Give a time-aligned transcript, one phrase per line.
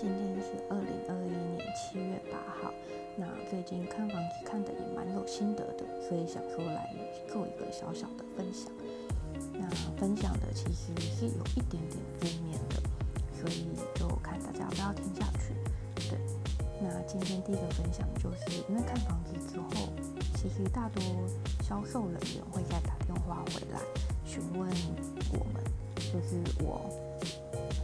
[0.00, 2.72] 今天是二零二一年七月八号。
[3.16, 6.94] 那最近看房子看的也蛮有心得的，所以想说来
[7.26, 8.70] 做一个小小的分享。
[9.54, 12.80] 那分享的其实是有一点点负面的，
[13.34, 15.52] 所以就看大家要不要听下去。
[16.08, 16.16] 对，
[16.80, 19.88] 那今天第一个分享就是因为看房子之后，
[20.36, 21.02] 其实大多
[21.64, 23.80] 销售人员会再打电话回来
[24.24, 24.70] 询问
[25.32, 25.60] 我们，
[25.96, 26.88] 就是我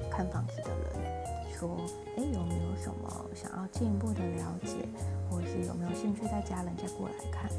[0.09, 1.14] 看房子的人。
[1.59, 1.77] 说，
[2.17, 4.89] 哎，有没有什么想要进一步的了解，
[5.31, 7.51] 或者是有没有兴趣带家人再过来看？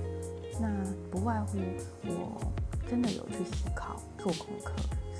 [0.60, 0.68] 那
[1.12, 1.58] 不外乎
[2.04, 2.42] 我
[2.90, 4.74] 真的有去思考、做功课，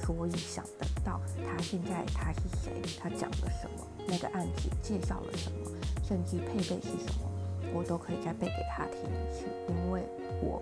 [0.06, 5.72] 所以想得到他现在他是谁，他讲了什么，那个案子介绍了什么，
[6.04, 7.30] 甚至配备是什么，
[7.74, 10.04] 我都可以再背给他听一次，因为
[10.42, 10.62] 我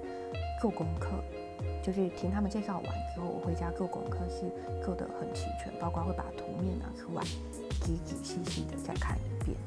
[0.62, 1.10] 做功课。
[1.84, 4.50] 就是听他们介绍完之后，我回家做功课是
[4.84, 7.22] 做的很齐全，包括会把图面拿出来，
[7.82, 9.58] 仔仔细细的再看一遍。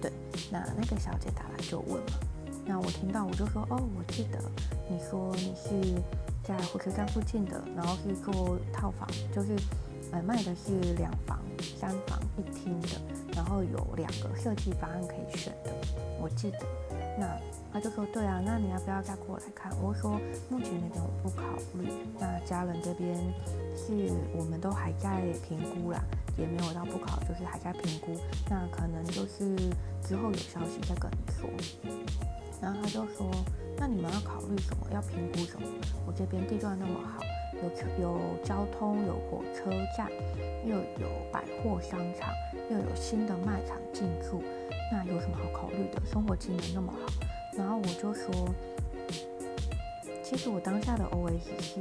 [0.00, 0.10] 对，
[0.50, 2.18] 那那个小姐打来就问嘛，
[2.64, 4.40] 那我听到我就说，哦，我记得
[4.88, 6.00] 你说你是
[6.42, 9.54] 在火车站附近的，然后是做套房，就是
[10.12, 11.38] 呃卖的是两房、
[11.78, 12.88] 三房一厅的，
[13.36, 15.70] 然后有两个设计方案可以选的，
[16.18, 16.58] 我记得。
[17.20, 17.38] 那
[17.70, 19.70] 他就说，对啊，那你要不要再过来看？
[19.82, 20.18] 我说
[20.48, 21.86] 目前那边我不考虑。
[22.18, 23.14] 那家人这边
[23.76, 26.02] 是我们都还在评估啦，
[26.38, 28.18] 也没有到不考，就是还在评估。
[28.48, 29.54] 那可能就是
[30.02, 31.50] 之后有消息再跟你说。
[32.62, 33.30] 然后他就说，
[33.76, 34.86] 那你们要考虑什么？
[34.90, 35.68] 要评估什么？
[36.06, 37.20] 我这边地段那么好，
[37.62, 40.10] 有车有交通，有火车站，
[40.64, 42.32] 又有百货商场，
[42.70, 44.42] 又有新的卖场进驻。
[44.90, 46.02] 那有什么好考虑的？
[46.04, 46.98] 生活机能那么好，
[47.56, 48.48] 然后我就说，
[50.22, 51.80] 其实我当下的 OS 是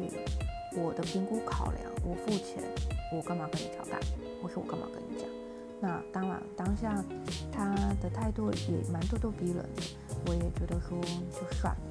[0.79, 2.63] 我的评估考量，我付钱，
[3.11, 3.99] 我干嘛跟你交代？
[4.43, 5.27] 我说我干嘛跟你讲？
[5.81, 7.03] 那当然，当下
[7.51, 9.81] 他的态度也蛮咄咄逼人的，
[10.27, 10.99] 我也觉得说
[11.31, 11.81] 就算了。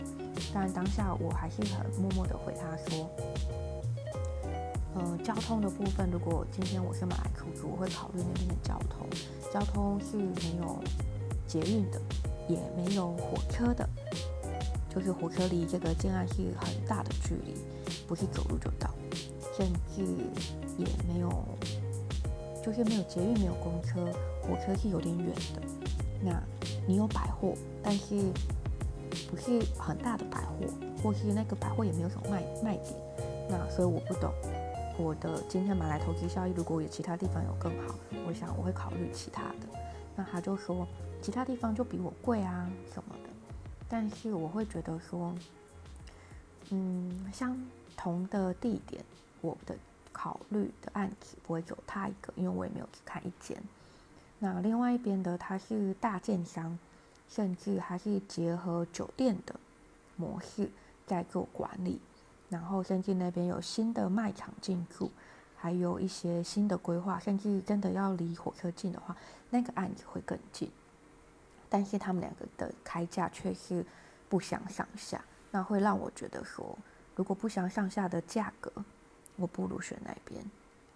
[0.54, 3.10] 但当下我还是很默默的回他说，
[4.94, 9.08] 呃，交通的部分，如果今天我是买来出租，我会考虑那边的交通，
[9.52, 10.78] 交通是没有。
[11.48, 12.00] 捷运的
[12.46, 13.88] 也没有火车的，
[14.94, 17.54] 就是火车离这个建安是很大的距离，
[18.06, 18.90] 不是走路就到，
[19.56, 19.66] 甚
[19.96, 20.04] 至
[20.76, 21.30] 也没有，
[22.62, 24.06] 就是没有捷运，没有公车，
[24.42, 25.62] 火车是有点远的。
[26.20, 26.42] 那
[26.86, 28.16] 你有百货，但是
[29.30, 30.54] 不是很大的百货，
[31.02, 32.94] 或是那个百货也没有什么卖卖点。
[33.48, 34.32] 那所以我不懂，
[34.98, 37.94] 我的今天买来投资效益，如果有其他地方有更好，
[38.26, 39.77] 我想我会考虑其他的。
[40.18, 40.86] 那他就说。
[41.20, 43.30] 其他地方就比我贵啊什么的，
[43.88, 45.34] 但是我会觉得说，
[46.70, 47.60] 嗯，相
[47.96, 49.04] 同的地点，
[49.40, 49.74] 我的
[50.12, 53.60] 考虑的案子不会只有他一个，因为我也没有去看一间。
[54.38, 56.78] 那另外一边的他是大建商，
[57.28, 59.56] 甚至还是结合酒店的
[60.14, 60.70] 模式
[61.04, 62.00] 在做管理，
[62.48, 65.10] 然后甚至那边有新的卖场进驻，
[65.58, 69.16] 还有一些新的规划，甚至真的要离火车近的话，
[69.50, 70.70] 那个案子会更近。
[71.68, 73.84] 但是他们两个的开价却是
[74.28, 76.78] 不相上下，那会让我觉得说，
[77.14, 78.72] 如果不相上下的价格，
[79.36, 80.42] 我不如选那边，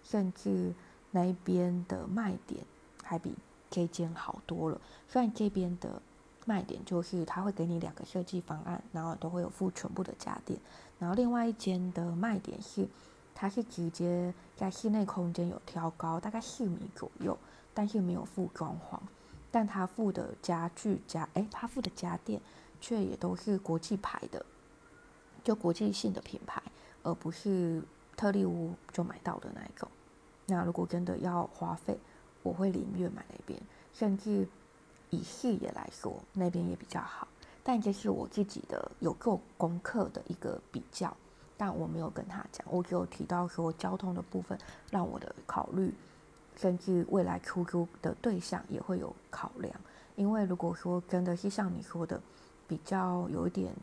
[0.03, 0.73] 甚至
[1.11, 2.65] 那边的卖点
[3.03, 3.35] 还比
[3.69, 4.81] 这间好多了。
[5.07, 6.01] 虽然这边的
[6.45, 10.59] 卖点就是他会给你两个设计方案，然后都会有附全部的家电，
[10.99, 12.87] 然后另外一间的卖点是，
[13.43, 17.37] 它是直接在室内空间有挑高，大概四米左右，
[17.73, 18.97] 但是没有附装潢。
[19.51, 22.39] 但他付的家具家，哎，他付的家电
[22.79, 24.45] 却也都是国际牌的，
[25.43, 26.63] 就国际性的品牌，
[27.03, 27.83] 而不是
[28.15, 29.89] 特例屋就买到的那一种。
[30.45, 31.99] 那如果真的要花费，
[32.43, 33.61] 我会宁愿买那边，
[33.93, 34.47] 甚至
[35.09, 37.27] 以视野来说，那边也比较好。
[37.61, 41.13] 但这是我自己的有做功课的一个比较，
[41.63, 44.59] 但我没有跟他讲，我只有提到说交通的部分
[44.91, 45.93] 让我的考虑。
[46.57, 49.73] 甚至未来出租的对象也会有考量，
[50.17, 52.21] 因为如果说真的是像你说的，
[52.67, 53.73] 比较有一点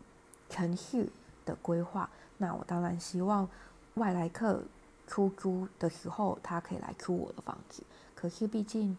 [0.51, 1.09] 城市
[1.47, 3.49] 的规划，那我当然希望
[3.95, 4.63] 外来客
[5.07, 7.83] 出租的时候，他可以来租我的房子。
[8.15, 8.97] 可是毕竟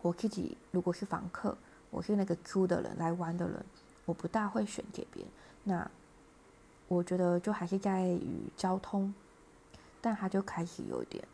[0.00, 1.56] 我自己如果是房客，
[1.90, 3.64] 我是那个租的人来玩的人，
[4.06, 5.24] 我不大会选这边。
[5.62, 5.88] 那
[6.90, 9.14] 我觉得就还是在于交通，
[10.00, 11.24] 但他就开始有点。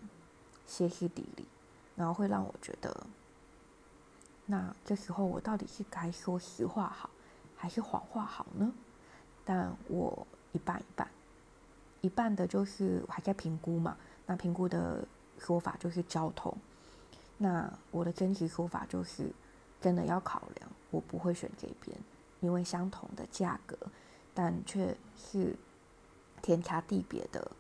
[0.67, 1.47] 歇斯底里，
[1.95, 3.07] 然后会让我觉得，
[4.47, 7.09] 那这时候我到底是该说实话好，
[7.57, 8.73] 还是谎话好呢？
[9.45, 11.09] 但我一半一半，
[12.01, 13.97] 一半的就是我还在评估嘛。
[14.27, 15.07] 那评估的
[15.39, 16.53] 说法就是交通，
[17.39, 19.31] 那我的真实说法就是，
[19.81, 21.97] 真的要考量，我不会选这边，
[22.41, 23.79] 因为相同的价格，
[24.37, 25.57] 但却是
[26.41, 27.51] 天差地别的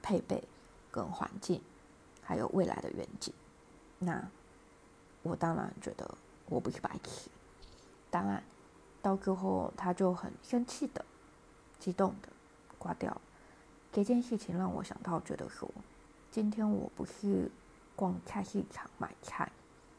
[0.00, 0.42] 配备
[0.90, 1.60] 跟环境，
[2.22, 3.34] 还有未来的远景。
[3.98, 4.26] 那
[5.22, 6.14] 我当然觉得
[6.46, 7.28] 我不是白痴。
[8.08, 8.42] 当然，
[9.02, 11.04] 到最后他就很生气的、
[11.78, 12.28] 激动的
[12.78, 13.20] 挂掉。
[13.92, 15.68] 这件事情让我想到，觉得说，
[16.30, 17.50] 今天我不是。
[17.94, 19.52] 逛菜市场买菜，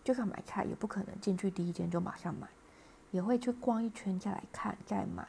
[0.03, 2.47] 就算买菜也不可能进去第一间就马上买，
[3.11, 5.27] 也会去逛一圈再来看再买。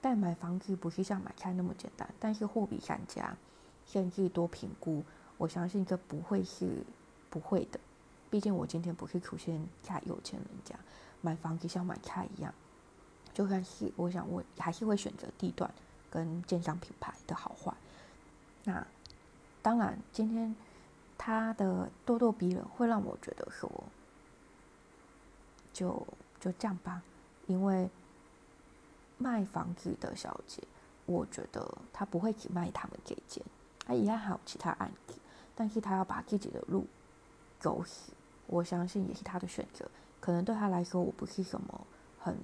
[0.00, 3.36] 但买房子不是像买菜那么简单，但是货比三家，
[3.86, 5.02] 甚至多评估，
[5.38, 6.84] 我相信这不会是
[7.28, 7.78] 不会的。
[8.30, 10.74] 毕竟我今天不是出现在有钱人家，
[11.20, 12.54] 买房子像买菜一样，
[13.34, 15.70] 就算是我想我还是会选择地段
[16.10, 17.72] 跟建商品牌的好坏。
[18.64, 18.86] 那
[19.62, 20.54] 当然今天。
[21.22, 23.70] 他的咄咄逼人会让我觉得说，
[25.70, 26.06] 就
[26.40, 27.02] 就这样吧，
[27.46, 27.90] 因为
[29.20, 30.60] 卖房子的小姐，
[31.06, 33.44] 我觉得她不会只卖他们这间，
[33.86, 35.14] 她一样还有其他案子，
[35.54, 36.86] 但是她要把自己的路
[37.60, 38.12] 走死，
[38.48, 39.88] 我相信也是她的选择。
[40.18, 41.86] 可能对她来说，我不是什么
[42.18, 42.36] 很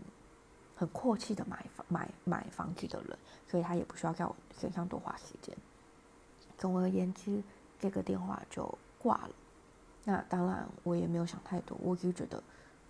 [0.76, 3.18] 很阔气的买房买买房子的人，
[3.48, 5.56] 所以她也不需要在我身上多花时间。
[6.56, 7.42] 总而言之。
[7.78, 8.66] 这个电话就
[8.98, 9.30] 挂了。
[10.02, 12.42] 那当然，我也没有想太多，我只是觉得，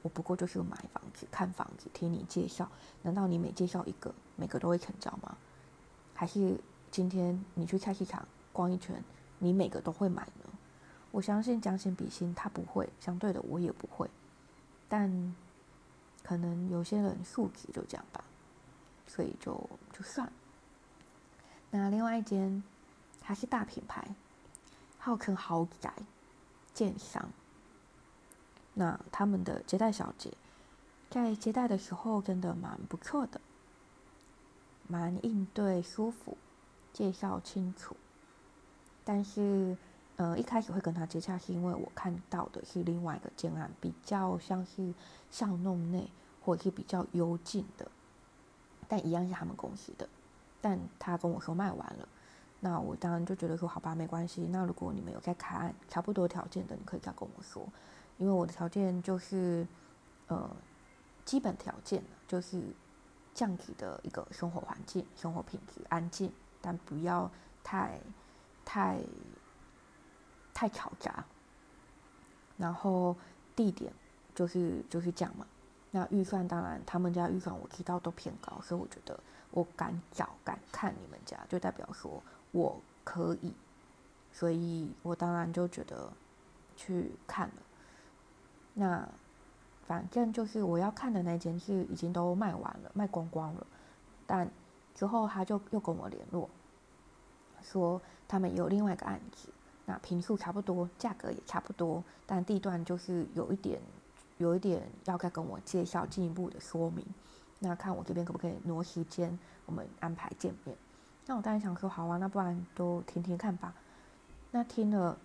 [0.07, 2.71] 我不过就是买房子、看房子、听你介绍。
[3.03, 5.37] 难道你每介绍一个，每个都会成交吗？
[6.15, 6.57] 还是
[6.93, 9.03] 今天你去菜市场逛一圈，
[9.41, 10.49] 你每个都会买呢？
[11.11, 12.89] 我相信将心比心，他不会。
[13.01, 14.09] 相对的，我也不会。
[14.89, 15.35] 但
[16.23, 18.23] 可能有些人素质就这样吧，
[19.09, 20.31] 所以就就算。
[21.73, 22.63] 那另外一间
[23.21, 24.15] 还是大品牌。
[24.99, 25.93] 号称豪宅，
[26.73, 27.29] 建商。
[28.79, 30.31] 那他们的接待小姐，
[31.09, 33.41] 在接待的时候真的蛮不错的，
[34.87, 36.37] 蛮应对舒服，
[36.93, 37.97] 介绍清楚。
[39.03, 39.75] 但是，
[40.17, 44.93] 呃，一开始会跟他接洽，是因为我看到的是另外一个建案，比较像是
[45.31, 46.11] 巷弄内，
[46.45, 47.91] 或者是比较幽静的，
[48.87, 50.07] 但一样是他们公司的。
[50.61, 52.07] 但他跟我说卖完了。
[52.61, 54.47] 那我当然就觉得说好吧，没关系。
[54.51, 57.67] 那如果你们有在开案，差不多条件的，你可以再跟我说，
[58.19, 59.67] 因为我的条件就是，
[60.29, 60.51] 呃，
[61.25, 62.63] 基本条件就是
[63.35, 67.31] 这样子的一个生活环境、生活品质，安静，但不要
[67.63, 68.01] 太、
[68.65, 69.01] 太、
[70.55, 71.25] 太嘈杂。
[72.57, 73.15] 然后
[73.55, 73.93] 地点
[74.35, 75.47] 就是就是这样嘛。
[75.91, 79.19] 那预算当然他们家预算我知道都偏高，所以我觉得
[79.51, 82.23] 我敢找敢看你们家，就代表说。
[82.53, 83.53] 我可以，
[84.33, 86.11] 所以我当然就觉得
[86.75, 87.55] 去看了。
[88.79, 89.09] 那
[89.87, 93.67] 反正就是我要看的那间是已经都卖完了，卖光光了。
[94.27, 94.51] 但
[94.95, 96.51] 之后他就又跟我联络，
[97.63, 99.49] 说他们有另外一个案子，
[99.87, 103.81] 那平数差不多，价格也差不多，但地段就是有一点，
[104.37, 107.07] 有一点要再跟我介绍进一步的说明。
[107.61, 110.77] 那看我这边可不可以挪时间，我们安排见面。
[111.25, 113.73] 那我当然想说，好啊，那不然都听听看吧。
[114.51, 115.17] 那听了，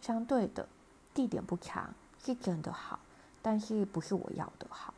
[0.00, 0.68] 相对的
[1.14, 1.94] 地点不强，
[2.24, 2.98] 是真的好，
[3.40, 4.66] 但是不是我要的。
[4.70, 4.92] 好。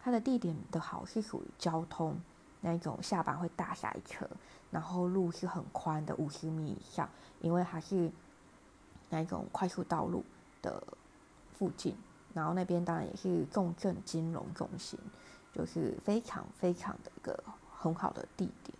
[0.00, 0.80] 它的地点的。
[0.80, 2.18] 好是属于交通
[2.60, 4.28] 那种下班会大塞车，
[4.70, 7.08] 然后路是很宽的，五十米以上，
[7.40, 8.10] 因为它是
[9.10, 10.24] 那种快速道路
[10.60, 10.82] 的。
[11.58, 11.96] 附近，
[12.34, 14.98] 然后那边当然也是重镇金融中心，
[15.52, 17.38] 就是非常非常的一个
[17.70, 18.26] 很好的。
[18.36, 18.76] 地点。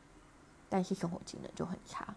[0.69, 2.13] 但是生活技能就很差，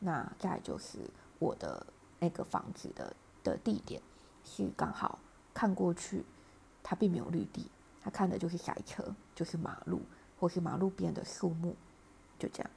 [0.00, 0.98] 那再就是
[1.38, 1.86] 我的。
[2.20, 3.14] 那个房子的。
[3.44, 4.02] 的地点
[4.44, 5.18] 是刚好
[5.52, 6.24] 看过去，
[6.82, 7.66] 它并没有绿地，
[8.02, 10.00] 它看的就是塞车，就是马路
[10.38, 11.74] 或是马路边的树木，
[12.38, 12.70] 就这样。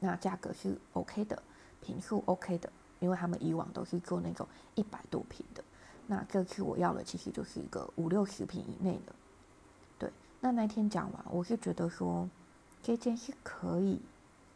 [0.00, 1.42] 那价格是 OK 的，
[1.80, 5.62] 平数 OK 的，因为他们以往都是做那种一百多平的，
[6.06, 9.12] 那这次我要的其实就是一个五六十平以内的。
[9.98, 12.28] 对，那那天讲完，我是觉得说。
[12.84, 14.00] 这件事可以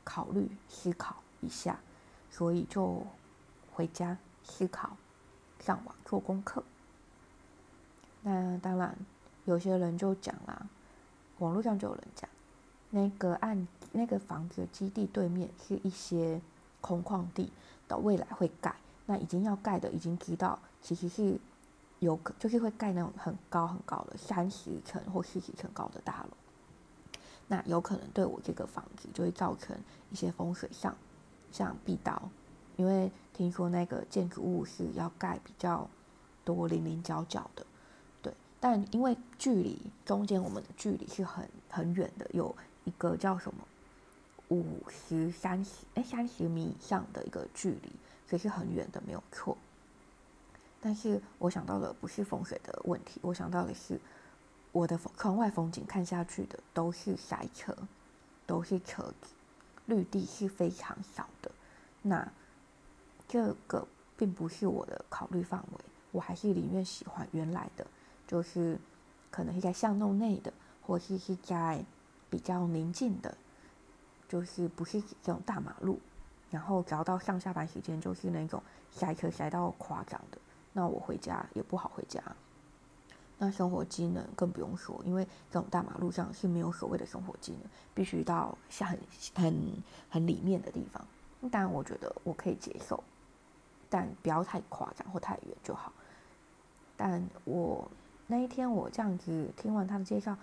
[0.02, 1.78] 考虑思考一下，
[2.28, 3.06] 所以就
[3.73, 4.97] 回家思考，
[5.61, 6.63] 上网做功课。
[8.23, 8.97] 那当然，
[9.45, 10.67] 有些人就讲啦，
[11.39, 12.29] 网络上就有人讲，
[12.91, 16.41] 那个按那个房子基地对面是一些
[16.81, 17.51] 空旷地
[17.89, 18.75] 的，未来会盖。
[19.07, 21.39] 那已经要盖的，已经知道其实是
[22.01, 26.31] 有可就是会盖那种很高很高的三十层或四十层高的大楼。
[27.47, 29.77] 那有可能对我这个房子就会造成
[30.11, 30.97] 一些风水上，
[31.53, 32.29] 像壁刀，
[32.76, 35.88] 因为听说那个建筑物是要盖比较
[36.45, 37.66] 多零零角角的，
[38.23, 38.33] 对。
[38.61, 42.54] 但因为距离中间我们的距离是很很远的，有
[42.85, 43.66] 一个叫什么
[44.49, 47.90] 五十三十哎三十米以上的一个距离，
[48.28, 49.56] 所以是很远的，没有错。
[50.80, 53.99] 但是我想到的不是风水的问题，我想到的是
[54.71, 57.76] 我的窗外风景看下去的都是塞车，
[58.47, 59.33] 都是车子，
[59.87, 61.50] 绿地是非常少的。
[62.02, 62.30] 那
[63.28, 65.78] 这个并不是我的考虑范围，
[66.12, 67.87] 我还是宁愿喜欢原来的，
[68.26, 68.78] 就是
[69.30, 70.52] 可能是在巷弄内的，
[70.83, 71.85] 或是是在
[72.30, 73.37] 比较宁静的，
[74.28, 75.99] 就是不是这种大马路，
[76.50, 80.38] 然后只要到上下班时间就是那种塞车塞到夸张的。
[80.73, 82.23] 那我回家也不好回家，
[83.38, 87.62] 那生活机能更不用说，因为这种大马路上是没有所谓的生活机能，
[87.95, 88.99] 必须到下很
[89.35, 91.04] 很很里面的地方。
[91.50, 93.02] 当然，我觉得我可以接受，
[93.97, 95.91] 但不要太夸张或太远就好。
[96.99, 97.91] 但我
[98.26, 100.37] 那一天我这样子听完他的介绍，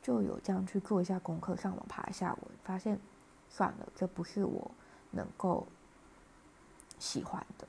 [0.00, 3.00] 就有这样去做一下功课，上网爬一下文，发现
[3.48, 4.70] 算了，这不是我
[5.10, 5.66] 能够
[7.00, 7.66] 喜欢的。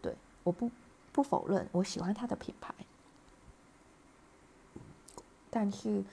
[0.00, 0.70] 对，我不。
[1.12, 2.72] 不否认我喜欢他的品牌，
[5.50, 6.04] 但是，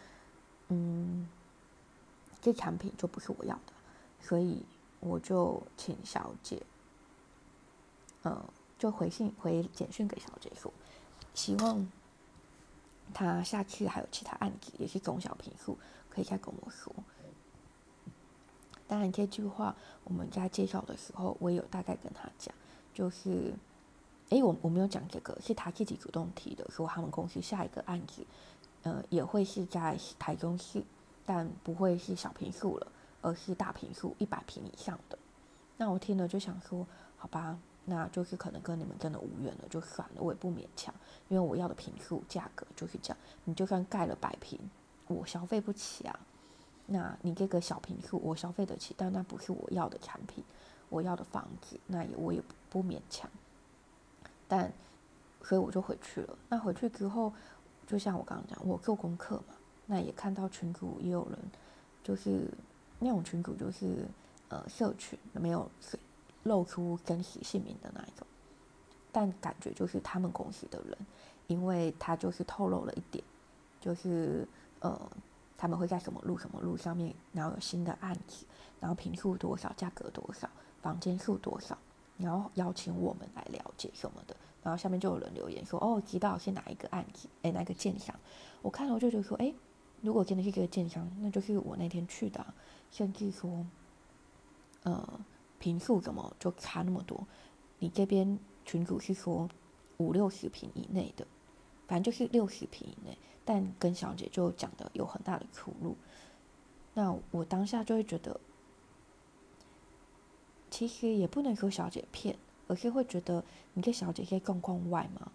[0.69, 1.29] 嗯，
[2.41, 3.73] 这产品就不是我要的，
[4.19, 4.65] 所以
[4.99, 6.63] 我就请小姐，
[8.23, 8.43] 呃，
[8.77, 10.71] 就回信回简讯给小姐说，
[11.33, 11.89] 希望
[13.13, 15.77] 他下次还有其他案子也是中小平数，
[16.09, 16.93] 可以再跟我说。
[18.87, 22.53] 当然这句话我们在介绍的时候，我也有大概跟他讲，
[22.93, 23.53] 就是。
[24.29, 28.25] 哎，我我没有讲这个，是他自己主动提的，说他们公司下一个案子，
[28.83, 30.83] 呃，也会是在台中市，
[31.25, 32.91] 但不会是小平数了，
[33.21, 35.17] 而是大平数，一百平以上的。
[35.77, 37.57] 那我听了就想说，好吧，
[37.89, 40.93] 那就是可能跟你们真的无缘了，就算了，我也不勉强，
[41.29, 43.17] 因为我要的平数价格就是这样。
[43.45, 44.59] 你就算盖了百平，
[45.07, 46.19] 我消费不起啊。
[46.85, 50.43] 那你这个小平数我消费得起，但那不是我要的产品，
[50.89, 53.29] 我要的房子，那也我也不勉强。
[54.49, 54.71] 但，
[55.41, 56.37] 所以我就回去了。
[56.49, 57.31] 那回去之后，
[57.85, 61.39] 就像我刚刚讲，我做功课嘛，那也看到群主也有人，
[62.03, 62.49] 就是
[62.99, 64.05] 那种群主，就是
[64.49, 65.69] 呃社群没有
[66.47, 68.25] 露出真实姓名的那一种，
[69.11, 70.97] 但感觉就是他们公司的人，
[71.47, 73.23] 因为他就是透露了一点，
[73.79, 74.47] 就是
[74.79, 74.99] 呃
[75.57, 78.45] 他们会在什么路什么路上面，然后有新的案子，
[78.79, 80.49] 然后平数多少，价格多少，
[80.81, 81.77] 房间数多少。
[82.17, 88.15] 然后邀请我们来了解什么的，然后下面就有人留言说：“哦，知道是哪一个案子，哎，哪个建商？”
[88.63, 89.53] 我看了我就觉得说：“哎，
[90.01, 92.43] 如果真的是这个建商，那就是我那天去的。
[92.91, 93.63] 甚至说，
[94.81, 95.19] 呃，
[95.59, 97.27] 平数怎么就差那么多？
[97.79, 99.49] 你这边群主是说
[99.97, 101.25] 五六十平以内的，
[101.87, 105.95] 反正就是六十平以内，但跟小姐就讲的有很大的出入。
[106.93, 108.39] 那我当下就会觉得。”
[110.69, 112.37] 其实也不能说小姐骗，
[112.67, 115.31] 而是会觉得你这小姐可以逛逛外吗？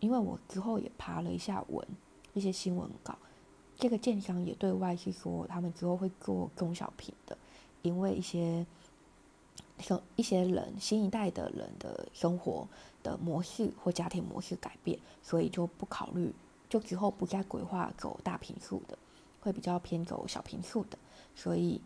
[0.00, 1.84] 因为我之后也爬了一下文，
[2.34, 3.16] 一些新闻稿，
[3.76, 7.36] 这个建商也对外是说他们之后会做中小平的，
[7.80, 8.66] 因为一些
[9.78, 12.66] 生一些人新一代的人的生活
[13.02, 16.34] 的模式或家庭模式改变，所以就不考虑，
[16.68, 18.98] 就之后不再规划走大平数的，
[19.40, 20.98] 会比较偏走小平数的，
[21.34, 21.80] 所以。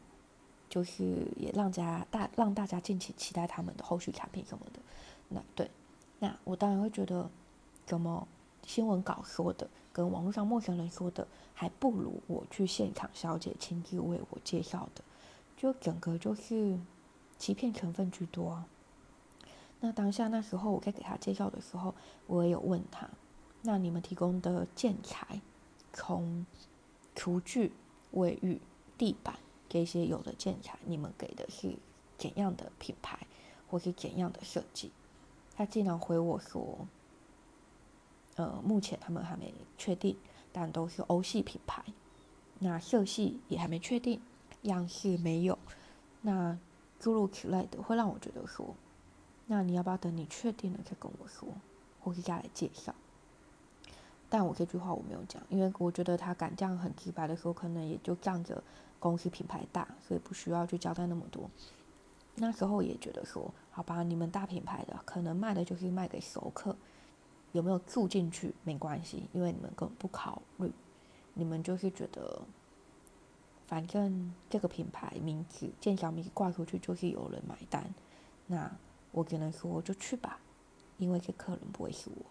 [0.71, 4.79] 就是也让家大让大家敬请期待他们的后续产品什么的，
[5.29, 5.69] 那对，
[6.21, 7.29] 那我当然会觉得，
[7.85, 8.29] 怎么
[8.65, 15.03] 新闻稿说的跟网络上陌生人说的，还不如我去现场小姐亲自为我介绍的，
[15.57, 16.79] 就整个就是
[17.41, 18.63] 欺骗成分居多。
[19.81, 21.95] 那当下那时候我在给他介绍的时候，
[22.27, 23.09] 我也有问他，
[23.63, 25.41] 那你们提供的建材，
[25.93, 26.45] 从
[27.15, 27.73] 厨具、
[28.13, 28.61] 卫浴、
[28.99, 29.35] 地板。
[29.71, 31.77] 这些有的建材，你们给的是
[32.19, 33.27] 怎样的品牌，
[33.71, 34.91] 或是怎样的设计？
[35.57, 36.89] 他竟然回我说，
[38.35, 40.17] 呃，目前他们还没确定，
[40.53, 41.85] 但都是欧系品牌。
[42.59, 44.21] 那色系也还没确定，
[44.63, 45.57] 样式没有。
[46.23, 46.59] 那
[47.01, 48.77] 诸如此类的，会让我觉得说，
[49.47, 51.49] 那你要不要等你确定了再跟我说，
[52.01, 52.95] 或是再来介绍？
[54.29, 58.63] 但我这句话我没有讲，因为我觉得他敢这样很直白的说，可能也就仗着。
[59.03, 61.49] 公司品牌大，所以不需要去交代那么多。
[62.35, 66.77] 那时候也觉得说，好吧，你们大品牌的可能卖的就是卖给熟客，
[67.53, 70.71] 有没有住进去没关系，因为你们根本不考虑，
[71.33, 72.43] 你们就是觉得，
[73.71, 77.95] 反正这个品牌名字、建小名挂出去就是有人买单，
[78.49, 78.69] 那
[79.13, 80.41] 我只能说就去吧，
[80.99, 82.27] 因为这客人不会是我。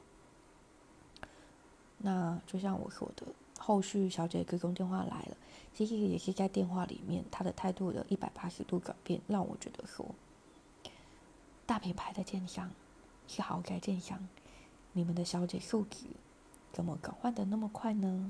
[1.99, 3.25] 那就像我说的，
[3.57, 5.37] 后续小姐追踪电话来了，
[5.73, 10.05] 其实也是在电话里面，她的态度的一百八十度转变，让我觉得说，
[11.65, 12.69] 大品牌的电商
[13.29, 14.27] 是豪宅电商，
[14.91, 16.07] 你们的小姐素质
[16.73, 18.29] 怎么转换的那么快呢？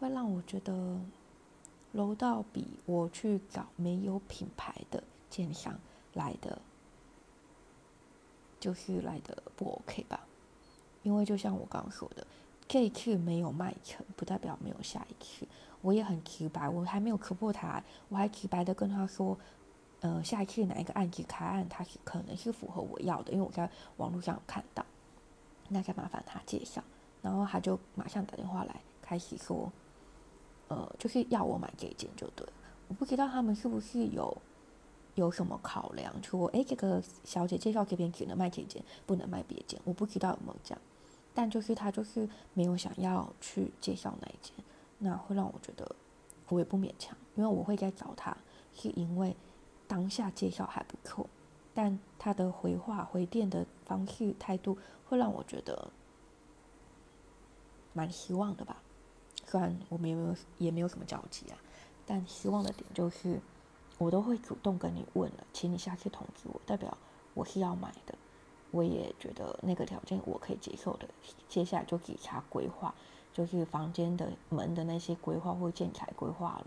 [0.00, 1.00] 会让我觉得，
[1.96, 5.78] 楼道比我去找没有品牌的电商
[6.12, 6.60] 来的，
[8.60, 10.20] 就是来的不 OK 吧？
[11.02, 12.26] 因为就像我刚刚说的，
[12.68, 15.46] 这一次没有卖成，不代表没有下一次。
[15.80, 19.38] 我也很直白，我还没有磕破他，我还直白的跟他说，
[20.00, 24.84] 呃，下一次哪一个案子开案，他是可能是符合我要的，因为我在网络上有看到，
[25.68, 26.82] 那再麻烦他介绍。
[27.22, 29.70] 然后他就马上打电话来，开始说，
[30.68, 32.46] 呃，就是要我买这件就对。
[32.88, 34.36] 我不知道他们是不是有
[35.14, 40.80] 有什么考量，说，哎，这个小姐介绍这边只能卖这件，不能卖别件，我不知道有没有这样。
[41.34, 44.52] 但就是他就是没有想要去介绍那一件，
[44.98, 45.94] 那会让我觉得
[46.48, 48.36] 我也不勉强，因为我会在找他，
[48.74, 49.36] 是因为
[49.86, 51.28] 当下介绍还不错，
[51.74, 55.90] 但他的回话回电的方式态度会让我觉得
[57.92, 58.82] 蛮失望的吧。
[59.46, 61.56] 虽然我们也没有也没有什么交集啊，
[62.04, 63.40] 但失望的点就是
[63.98, 66.96] 我都会主动跟你问了，请你下次通知我，代表
[67.34, 68.14] 我是要买的。
[68.72, 71.08] 我也觉得那个条件我可以接受的，
[71.48, 72.94] 接下来就给他规划，
[73.32, 76.60] 就是房间的门的那些规划或建材规划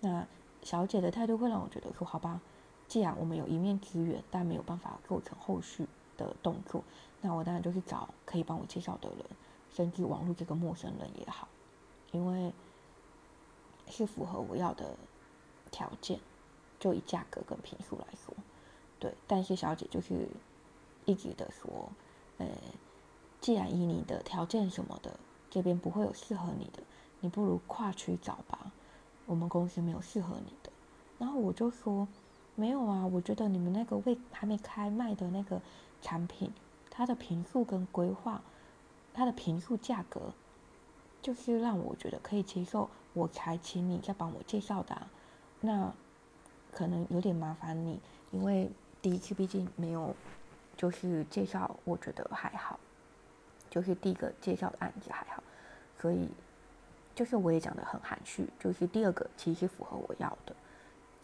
[0.00, 0.26] 那
[0.62, 2.40] 小姐的态度会让我觉得说，好吧，
[2.88, 5.86] 既然我们有一面之缘，但没有办法构成后续
[6.18, 6.82] 的动作，
[7.22, 9.18] 那我当然就是找可以帮我介绍的人，
[9.70, 11.48] 甚至网络这个陌生人也好，
[12.12, 12.52] 因为
[13.88, 14.96] 是符合我要的
[15.70, 16.20] 条件，
[16.78, 18.34] 就以价格跟评数来说，
[18.98, 19.14] 对。
[19.26, 20.28] 但是小姐就是。
[21.08, 21.88] 一直的说，
[22.38, 22.48] 呃，
[23.40, 26.82] 既然以你的条件什么的，这边不会有适合你的，
[27.20, 28.72] 你不如跨区找吧。
[29.24, 30.72] 我们公司没有适合你的。
[31.16, 32.08] 然后我就说，
[32.56, 35.62] 没有啊，我觉得你们那个未还没开卖的那个
[36.02, 36.52] 产品，
[36.90, 38.42] 它的平数跟规划，
[39.14, 40.32] 它的平数价格，
[41.26, 44.96] 就是让我觉得可以接受，我才请你再帮我介绍的。
[45.60, 45.92] 那
[46.70, 47.98] 可能有点麻烦你，
[48.30, 48.70] 因为
[49.02, 50.14] 第一次毕竟没有。
[50.76, 52.78] 就是介绍，我觉得还好，
[53.70, 55.42] 就是第一个介绍的案子还好，
[55.98, 56.28] 所以
[57.14, 60.54] 就是我也讲的很含蓄，就是第二个其实符合我要的，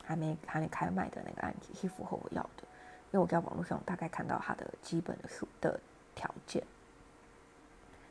[0.02, 2.62] 还没还没开卖的那个案子是符合我要的，
[3.10, 5.78] 因为我在网络上大概看到他的基本的数的
[6.14, 6.64] 条件，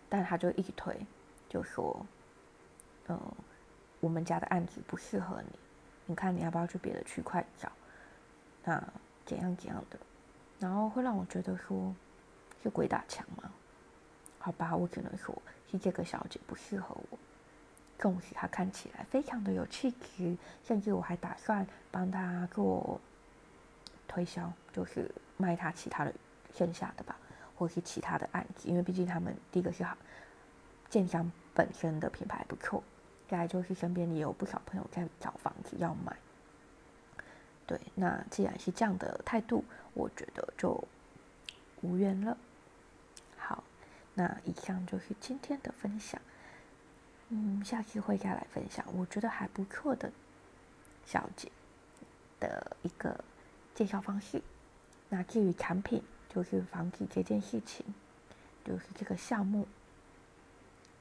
[0.08, 0.96] 但他就一直推，
[1.52, 2.06] 就说，
[3.10, 3.20] 嗯，
[4.00, 5.60] 我们家的案子不适合你，
[6.06, 7.70] 你看你要不要去别的区块找，
[8.64, 8.82] 那
[9.26, 10.00] 怎样怎样的。
[10.62, 11.94] 然后会让我觉得说，
[12.64, 13.52] 是鬼打墙吗？
[14.40, 17.20] 好吧，我只能说是这个小姐不适合我。
[18.00, 23.02] 纵使她看起来非常的有气质，甚至我还打算帮她做
[24.08, 26.14] 推销，就是卖她其他的
[26.56, 27.18] 剩下的吧，
[27.58, 28.70] 或是其他的案子。
[28.70, 29.98] 因为毕竟他们第一个是好，
[30.90, 32.84] 建商本身的品牌不错，
[33.28, 36.16] 再来就是身边也有不少朋友在找房子要买。
[37.68, 40.84] 对，那既然是这样的态度，我觉得就
[41.82, 42.38] 无缘了。
[43.38, 43.64] 好，
[44.14, 46.22] 那以上就是今天的分享。
[47.30, 50.12] 嗯，下次会再来分享，我觉得还不错的
[51.06, 51.50] 小姐
[52.42, 53.24] 的一个
[53.74, 54.42] 介绍方式。
[55.08, 57.86] 那至于产品，就是房子这件事情，
[58.66, 59.66] 就是这个项目，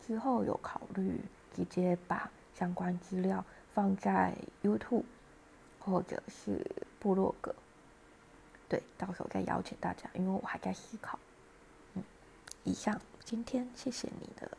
[0.06, 1.20] 之后有考虑
[1.54, 5.04] 直接把相关资料放在 YouTube。
[5.82, 6.60] 或者是
[6.98, 7.54] 部落格，
[8.68, 11.18] 对，到时候再邀请大家，因为我还在思考。
[11.94, 12.02] 嗯，
[12.64, 14.58] 以上，今天谢谢你的